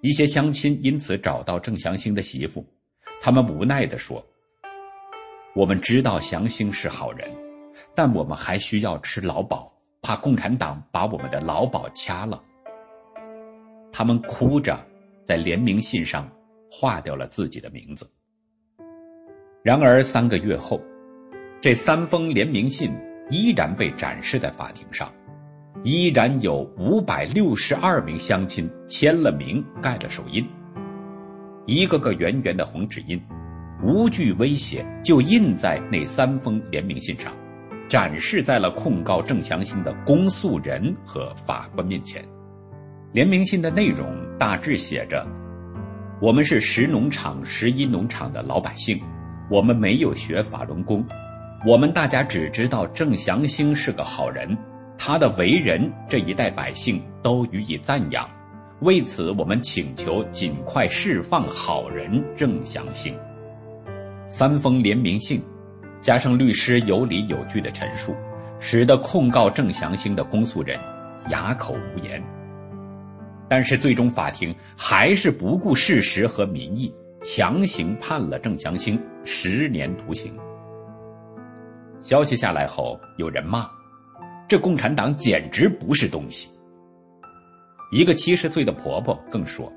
[0.00, 2.66] 一些乡亲因此找到郑祥兴的媳妇，
[3.20, 4.24] 他们无奈地说
[5.54, 7.30] ：“我们知道祥兴是好人。”
[7.94, 9.70] 但我们还需要吃劳保，
[10.00, 12.42] 怕共产党把我们的劳保掐了。
[13.90, 14.78] 他们哭着
[15.24, 16.30] 在联名信上
[16.70, 18.10] 划掉了自己的名字。
[19.62, 20.80] 然而三个月后，
[21.60, 22.92] 这三封联名信
[23.30, 25.12] 依然被展示在法庭上，
[25.84, 30.46] 依然有五百六十二名乡亲签了名、盖了手印，
[31.66, 33.20] 一个个圆圆的红指印，
[33.82, 37.32] 无惧威胁，就印在那三封联名信上。
[37.88, 42.24] 展示在了控告郑祥兴的公诉人和法官面前。
[43.12, 44.08] 联名信的内容
[44.38, 45.26] 大致写着
[46.22, 48.98] ：“我们是石农场、石一农场的老百姓，
[49.50, 51.04] 我们没有学法轮功，
[51.66, 54.56] 我们大家只知道郑祥兴是个好人，
[54.96, 58.28] 他的为人这一代百姓都予以赞扬。
[58.80, 63.16] 为此，我们请求尽快释放好人郑祥兴。”
[64.28, 65.42] 三封联名信。
[66.00, 68.12] 加上律师有理有据的陈述，
[68.58, 70.76] 使得控告郑祥兴的公诉人
[71.28, 72.20] 哑口无言。
[73.48, 80.36] 但是，最终法庭还是不顾事实和民意，强行判了郑祥兴十年徒刑。
[82.00, 83.70] 消息下来后，有人骂
[84.52, 86.50] ：“这共产党简直不是东西。”
[87.90, 89.72] 一个七十岁的婆婆更说：“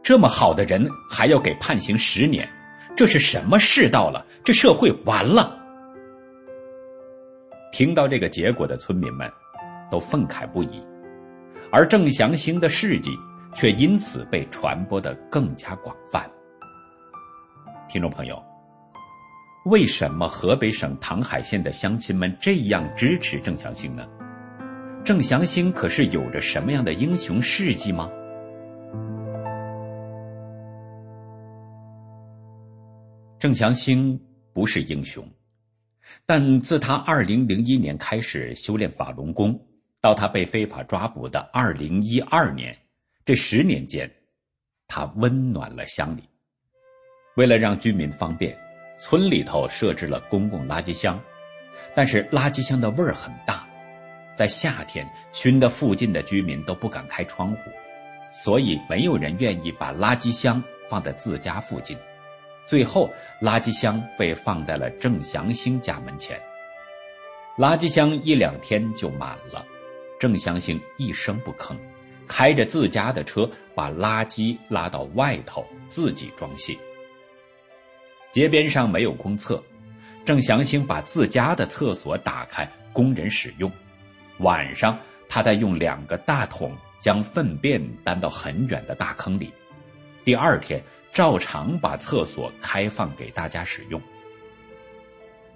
[0.00, 2.48] 这么好的人还要给判刑十年？”
[2.96, 4.24] 这是什么世道了？
[4.44, 5.58] 这社会完了！
[7.72, 9.28] 听到这个结果的村民们，
[9.90, 10.80] 都愤慨不已，
[11.72, 13.10] 而郑祥兴的事迹
[13.52, 16.30] 却因此被传播的更加广泛。
[17.88, 18.40] 听众朋友，
[19.64, 24.06] 为什么河北省唐海县的乡亲们这样支持郑祥兴呢？
[25.02, 28.10] 郑祥兴可是有着什么样的英雄事迹吗？
[33.38, 34.20] 郑祥兴
[34.52, 35.26] 不是英雄，
[36.26, 39.58] 但自他二零零一年开始修炼法轮功，
[39.98, 42.76] 到他被非法抓捕的二零一二年，
[43.24, 44.10] 这十年间，
[44.88, 46.22] 他温暖了乡里。
[47.36, 48.56] 为了让居民方便，
[49.06, 51.20] 村里头设置了公共垃圾箱，
[51.94, 53.68] 但是垃圾箱的味儿很大，
[54.34, 57.58] 在夏天熏得附近的居民都不敢开窗户，
[58.32, 61.94] 所以没有人愿意把垃圾箱放在自家附近。
[62.64, 63.10] 最后，
[63.42, 66.40] 垃圾箱被放在了郑祥兴家门前。
[67.58, 69.62] 垃圾箱一两天就满了，
[70.18, 71.76] 郑祥兴一声不吭，
[72.26, 76.74] 开着自家的车把垃圾拉到外头自己装卸。
[78.34, 79.62] 街边上没有公厕，
[80.24, 83.70] 郑祥兴把自家的厕所打开供人使用。
[84.38, 89.52] 晚上，他再用两个大桶将粪便搬到很远的大坑里。
[90.24, 90.82] 第二天。
[91.12, 94.02] 照常把厕所开放给大家使用。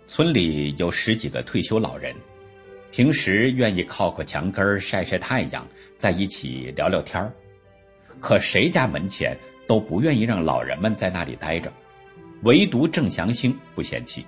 [0.07, 2.14] 村里有十几个退休老人，
[2.93, 5.66] 平时愿意靠靠墙根晒晒太阳，
[5.97, 7.29] 在一起聊聊天
[8.20, 11.72] 可谁家门前都不愿意让老人们在那里待着，
[12.43, 14.24] 唯独郑祥兴不嫌弃。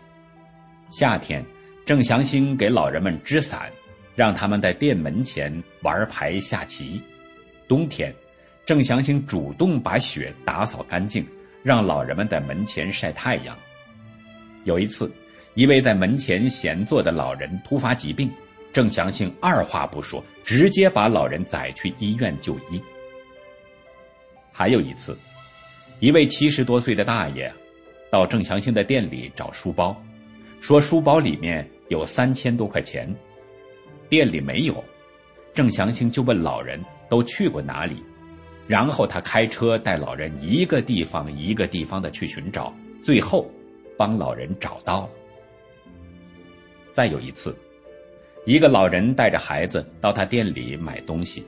[0.90, 1.44] 夏天，
[1.86, 3.70] 郑祥兴给老人们支伞，
[4.16, 7.00] 让他们在店门前玩牌下棋；
[7.68, 8.14] 冬天。
[8.66, 11.26] 郑祥兴主动把雪打扫干净，
[11.62, 13.56] 让老人们在门前晒太阳。
[14.64, 15.10] 有一次，
[15.54, 18.30] 一位在门前闲坐的老人突发疾病，
[18.72, 22.80] 郑祥兴二话不说，直接把老人载去医院就医。
[24.52, 25.18] 还有一次，
[25.98, 27.52] 一位七十多岁的大爷
[28.10, 29.96] 到郑祥兴的店里找书包，
[30.60, 33.08] 说书包里面有三千多块钱，
[34.08, 34.82] 店里没有，
[35.54, 38.02] 郑祥兴就问老人都去过哪里。
[38.66, 43.50] 然后他开车带老人一个地方一个地方的去寻找，最后
[43.96, 45.10] 帮老人找到了。
[46.92, 47.56] 再有一次，
[48.44, 51.44] 一个老人带着孩子到他店里买东西，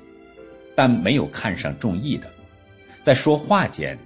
[0.74, 2.28] 但没有看上中意的，
[3.02, 3.96] 在说话间，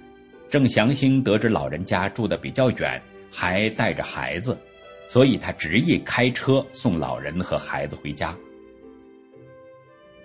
[0.49, 4.57] 郑祥兴得知老人家住的比较远，还带着孩子，
[5.05, 8.33] 所以他执意开车送老人和孩子回家。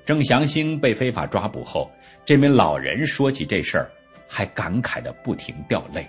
[0.05, 1.91] 郑祥兴被非法抓捕后，
[2.25, 3.91] 这名老人说起这事儿，
[4.29, 6.07] 还感慨的不停掉泪。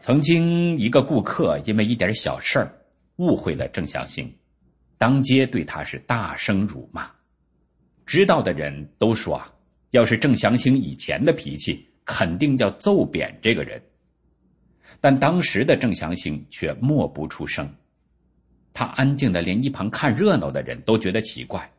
[0.00, 2.72] 曾经一个顾客因为一点小事儿
[3.16, 4.32] 误会了郑祥兴，
[5.00, 7.10] 当街对他是大声辱骂，
[8.04, 9.50] 知道的人都说啊，
[9.92, 13.82] 要是郑祥兴以前的脾气，肯定要揍扁这个人。
[15.00, 17.66] 但当时的郑祥兴却默不出声，
[18.74, 21.72] 他安静的连一旁看热闹的人都觉得奇怪，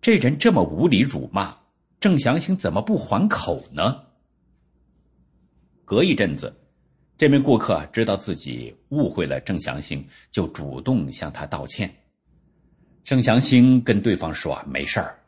[0.00, 1.56] 这人这么无理辱骂，
[2.00, 4.02] 郑祥兴怎么不还口呢？
[5.84, 6.52] 隔一阵子，
[7.16, 11.88] 这名顾客知道自己误会了郑祥兴，就主动向他道歉。
[13.08, 15.18] 郑祥兴跟对方说：“没事儿，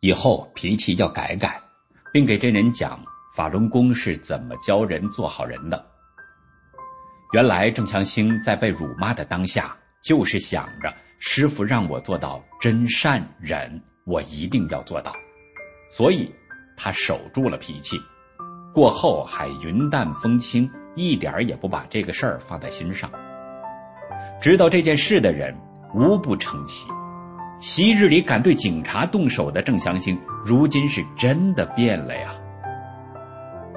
[0.00, 1.62] 以后脾气要改改，
[2.12, 3.00] 并给这人讲
[3.32, 5.86] 法轮功是怎么教人做好人的。”
[7.32, 15.14] 原来郑强兴在被辱骂的当下，就是想着师傅让我做到真善忍，我一定要做到，
[15.88, 16.28] 所以
[16.76, 17.96] 他守住了脾气，
[18.74, 23.08] 过后还云淡风轻，一点也不把这个事儿放在心上。
[24.42, 25.56] 知道这件事的人
[25.94, 26.88] 无不称奇，
[27.60, 32.34] 昔日里敢对警察动手的郑祥兴，如今是真的变了呀。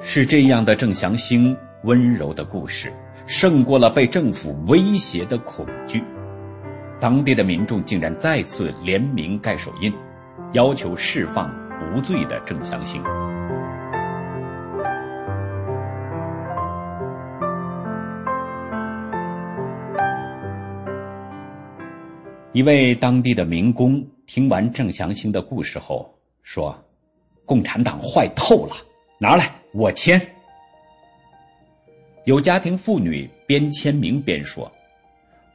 [0.02, 2.92] 是这样的郑祥兴温柔的故事。
[3.28, 6.04] 胜过了被政府威胁的恐惧，
[7.00, 9.94] 当地的民众竟然再次联名盖手印，
[10.52, 11.50] 要求释放
[11.96, 13.02] 无罪的郑祥兴。
[22.54, 26.78] 一位当地的民工听完郑祥兴的故事后说
[27.46, 28.76] ：“共产党坏透了，
[29.18, 30.20] 拿来我签。”
[32.26, 34.70] 有家庭妇女边签名边说：“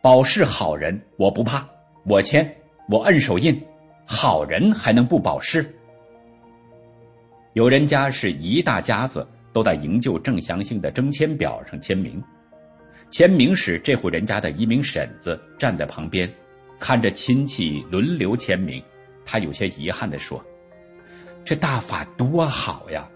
[0.01, 1.69] 保释好人，我不怕，
[2.07, 2.51] 我签，
[2.89, 3.63] 我摁手印，
[4.07, 5.71] 好人还能不保释？”
[7.53, 12.25] 有人家是一大家子都在营救郑祥兴的征签表上签名，
[13.11, 16.31] 签名时，这户人家的一名婶子站在旁边，
[16.79, 18.83] 看着亲戚轮流签名，
[19.24, 20.45] 他有些遗憾地说
[21.45, 23.09] ：“这大法多好呀，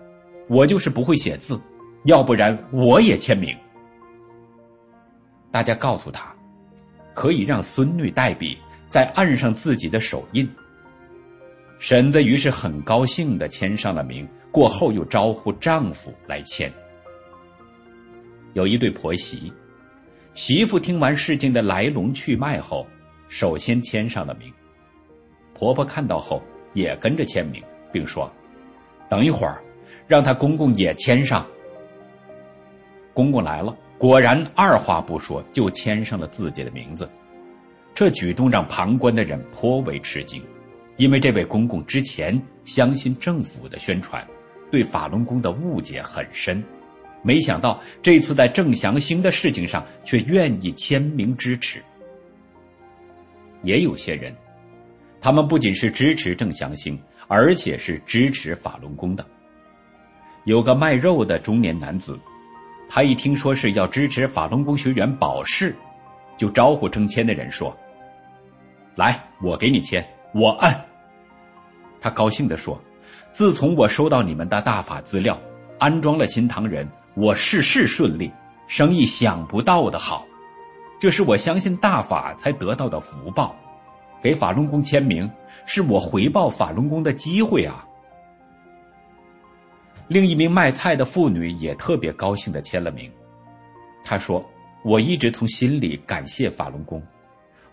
[0.49, 1.61] 我就是不会写字。”
[2.05, 3.55] 要不然我也签名。
[5.51, 6.35] 大家告诉他，
[7.13, 8.57] 可以让孙女代笔，
[8.89, 10.51] 再按上自己的手印。
[11.79, 16.73] 婶子于是很高兴的签上了名，过后又招呼丈夫来签。
[18.55, 19.53] 有一对婆媳，
[20.33, 22.87] 媳妇听完事情的来龙去脉后，
[23.31, 24.53] 首先签上了名。
[25.55, 26.43] 婆婆看到后
[26.75, 27.63] 也跟着签名，
[27.93, 28.31] 并说
[29.09, 29.63] ：“等一会儿，
[30.09, 31.47] 让她公公也签上。”
[33.15, 37.09] 公公来了，果然二话不说就签上了自己的名字。
[37.95, 40.43] 这举动让旁观的人颇为吃惊，
[40.97, 44.27] 因为这位公公之前相信政府的宣传，
[44.73, 46.63] 对法轮功的误解很深。
[47.23, 51.81] 没想到这次在郑祥兴的事情上，却愿意签名支持。
[53.63, 54.35] 也有些人，
[55.21, 59.25] 他们不仅是支持郑祥兴，而且是支持法轮功的。
[60.45, 62.19] 有个卖肉的中年男子，
[62.89, 65.75] 他一听说是要支持法轮功学员保释，
[66.37, 67.77] 就招呼征签的人说
[68.97, 70.05] ：“来，我给你签，
[70.35, 70.75] 我按。”
[72.01, 72.83] 他高兴地说
[73.33, 75.39] ：“自从我收到你们的大法资料，
[75.79, 78.31] 安装了新唐人。”我事事顺利，
[78.69, 80.25] 生意想不到的好，
[81.01, 83.57] 这是我相信大法才得到的福报。
[84.23, 85.29] 给法轮功签名，
[85.65, 87.87] 是我回报法轮功的机会啊。
[90.09, 93.11] 另一名卖菜的妇女也特别高兴的签了名。
[94.05, 94.45] 她说
[94.85, 97.03] ：“我一直从心里感谢法轮功，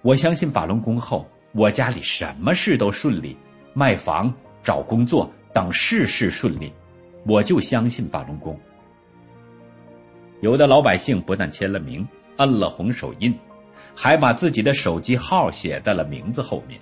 [0.01, 3.35] 我相信法轮功后，我家里什么事都顺利，
[3.73, 6.71] 卖房、找工作等事事顺利，
[7.25, 8.57] 我就相信法轮功。”
[10.39, 12.07] 有的老百姓不但签了名，
[12.37, 13.33] 摁了红手印，
[13.95, 16.79] 还把自己的手机号写在了名字后面。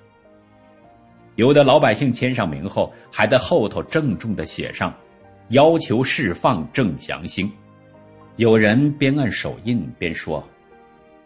[1.35, 4.93] 有的老百姓签上名后，还在后头郑重的写上
[5.51, 7.51] “要求释放郑祥兴”。
[8.37, 10.41] 有人边按手印边说：“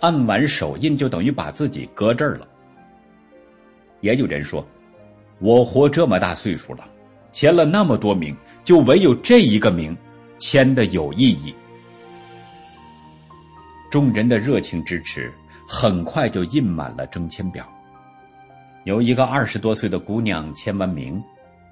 [0.02, 2.48] 按完手印就等于把自己搁这儿了。”
[4.02, 4.66] 也有人说
[5.40, 6.88] ：“我活这么大岁数了，
[7.32, 9.96] 签了那么多名，就唯有这一个名，
[10.40, 11.54] 签的有意义。”
[13.90, 15.34] 众人的热情支持，
[15.68, 17.68] 很快就印满了征签表。
[18.84, 21.22] 有一个二十多岁的姑娘签完名，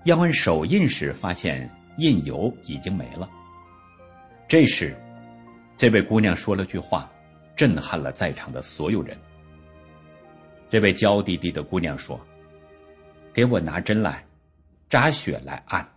[0.06, 3.30] 要按手印时，发现印油已经没了。
[4.48, 4.96] 这时，
[5.78, 7.12] 这位姑娘说了句话，
[7.56, 9.18] 震撼了在场的所有人。
[10.68, 12.20] 这位娇滴滴的姑娘说
[13.32, 14.26] ：“给我拿针来，
[14.90, 15.88] 扎血来按。”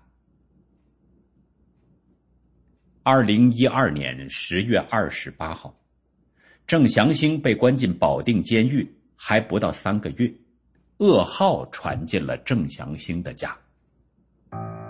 [3.03, 5.75] 二零一二年十月二十八号。
[6.71, 10.33] 郑祥兴被关进保定监狱还不到三个月，
[10.99, 13.53] 噩耗传进了郑祥兴的家。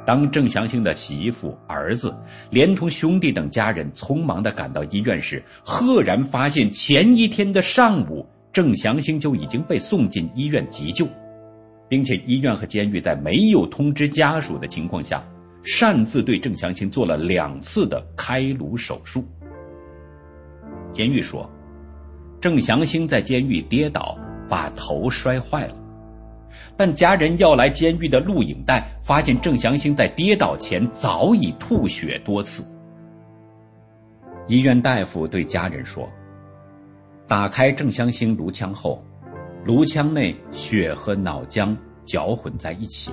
[0.04, 2.14] 当郑祥兴的媳妇、儿子
[2.50, 11.08] 连同兄弟等家人匆忙的赶到医院时，赫然发现前一天的上午，郑祥兴就已经被送进医院急救，
[11.88, 15.26] 并且医院和监狱在没有通知家属的情况下，
[15.62, 19.24] 擅自对郑祥兴做了两次的开颅手术。
[20.92, 21.50] 监狱说。
[22.40, 24.16] 郑祥兴在监狱跌倒，
[24.48, 25.76] 把头摔坏了。
[26.76, 32.66] 但家人要来监狱的录影带，发现郑祥兴在跌倒前早已吐血多次。
[34.48, 36.08] 医院大夫对家人说
[37.28, 39.04] ：“打开郑祥兴颅腔后，
[39.64, 43.12] 颅腔内血和脑浆搅混在一起，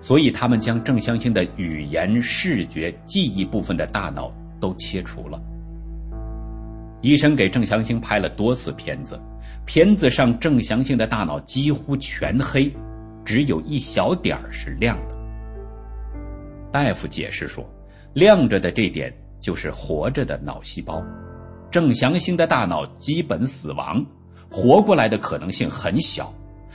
[0.00, 4.30] 所以他们将郑祥兴的语言、视觉、记忆部分的大脑
[4.60, 5.40] 都切除了。”
[7.02, 9.18] 医生给郑祥兴拍了多次片子，
[9.64, 12.70] 片子上郑祥兴的大脑几乎全黑，
[13.24, 15.16] 只有一小点儿是亮的。
[16.70, 17.68] 大夫解释说，
[18.12, 21.02] 亮着的这点就是活着的脑细胞。
[21.70, 24.04] 郑祥兴的大脑基本死亡，
[24.50, 26.32] 活过来的可能性很小，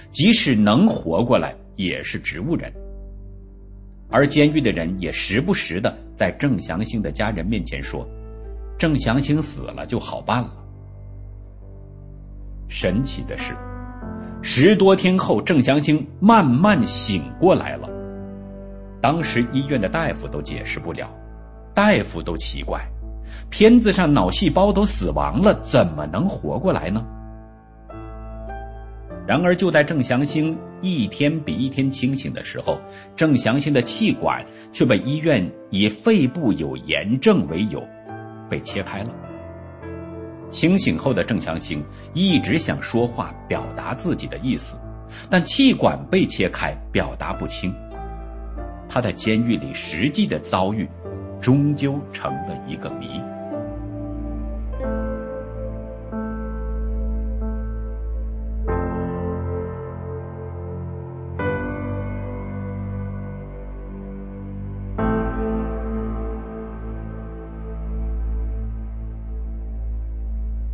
[0.10, 2.74] 即使能活过来，也是植物人。
[4.10, 8.08] 而监狱的人也时不时的在郑祥兴的家人面前说。
[8.86, 10.54] 郑祥兴死了就好办了。
[12.68, 13.56] 神奇的是，
[14.44, 17.90] 十多天后，郑祥兴慢慢醒过来了。
[19.02, 21.10] 当时医院的大夫都解释不了，
[21.74, 22.80] 大夫都奇怪，
[23.50, 27.04] 片子上脑细胞都死亡了，怎么能活过来呢？
[29.26, 32.80] 然而，就在郑祥兴一天比一天清醒的时候，
[33.16, 37.84] 郑祥兴的气管却被医院以肺部有炎症为由。
[38.50, 39.10] 被切开了。
[40.50, 41.84] 清醒后的郑强兴
[42.14, 44.78] 一直想说话表达自己的意思，
[45.30, 47.74] 但气管被切开，表达不清。
[48.88, 50.88] 他在监狱里实际的遭遇，
[51.42, 53.20] 终究成了一个谜。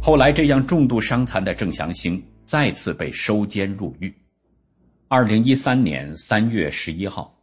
[0.03, 4.11] 后来，这样重度伤残的郑祥兴再次被收监入狱。
[5.07, 7.39] 二零一三年三月十一号，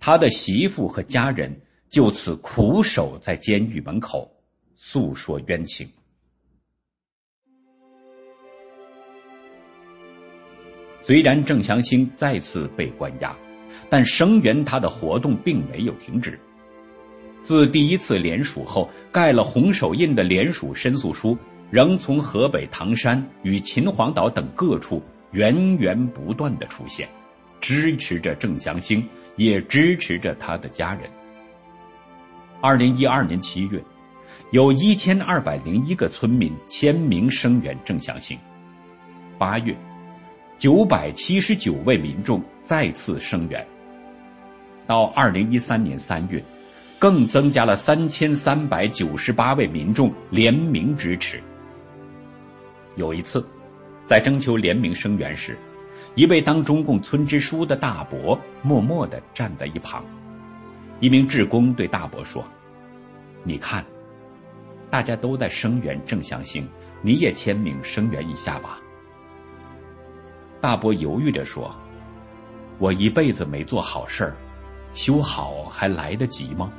[0.00, 1.54] 他的媳妇和家人
[1.90, 4.26] 就此苦守在监狱门口，
[4.76, 5.86] 诉说冤情。
[11.02, 13.36] 虽然郑祥兴再次被关押，
[13.90, 16.40] 但声援他的活动并没有停止。
[17.42, 21.36] 自第一次联署后，盖了红手印的联署申诉书，
[21.74, 25.02] 仍从河北唐山与秦皇岛等各处
[25.32, 27.08] 源源不断的出现，
[27.60, 29.04] 支持着郑祥兴，
[29.34, 31.10] 也支持着他的家人。
[32.60, 33.82] 二零一二年七月，
[34.52, 38.38] 有一千二百零一个村民签名声援郑祥兴。
[39.36, 39.76] 八月。
[40.56, 43.66] 九百七十九位民众再次声援。
[44.86, 46.40] 到二零一三年三月，
[47.00, 51.42] 更增加了三千三百九十八位民众联名支持。
[52.96, 53.44] 有一次，
[54.06, 55.58] 在征求联名声援时，
[56.14, 60.04] 一位当中共村支书的大伯默默地站在一旁。
[61.00, 62.44] 一名职工对大伯说
[63.42, 63.84] ：“你看，
[64.90, 66.68] 大家都在声援郑祥兴，
[67.02, 68.78] 你也签名声援一下吧。”
[70.62, 71.74] 大伯犹豫着说
[72.78, 74.36] ：“我一辈子没做好事儿，
[74.92, 76.72] 修好还来得及吗？”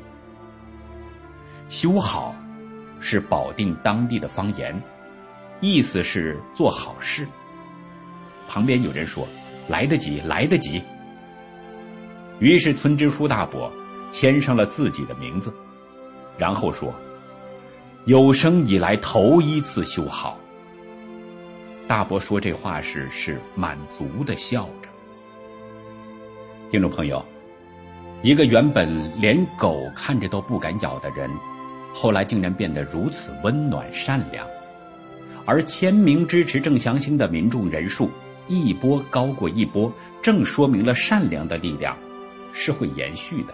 [1.68, 2.34] 修好，
[3.00, 4.82] 是保定当地的方言，
[5.62, 7.28] 意思是做好事。
[8.48, 9.28] 旁边有人说
[9.68, 10.82] ：“来得及，来得及。”
[12.40, 13.72] 于是村支书大伯
[14.12, 15.54] 签上了自己的名字，
[16.38, 16.94] 然后说
[18.06, 20.38] ：“有生以来头一次修好。”
[21.88, 24.90] 大伯说这话时是满足的笑着。
[26.72, 27.24] 听众朋友，
[28.22, 31.30] 一个原本连狗看着都不敢咬的人，
[31.94, 34.48] 后来竟然变得如此温暖善良，
[35.46, 38.10] 而签名支持郑祥兴的民众人数
[38.48, 39.92] 一波高过一波，
[40.22, 41.98] 正说明了善良的力量
[42.52, 43.54] 是会延续的。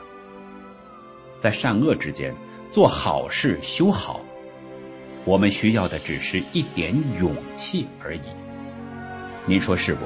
[1.40, 2.34] 在善恶之间
[2.70, 4.22] 做好事修好。
[5.24, 8.22] 我们需要的只是一点勇气而已，
[9.46, 10.06] 您说是不？